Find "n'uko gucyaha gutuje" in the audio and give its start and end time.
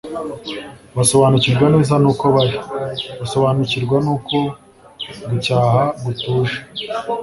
4.05-6.57